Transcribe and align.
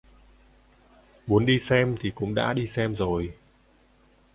Muốn 1.27 1.45
đi 1.45 1.59
xem 1.59 1.95
thì 1.99 2.11
cũng 2.15 2.35
đã 2.35 2.53
đi 2.53 2.67
xem 2.67 2.95
rồi 2.95 3.33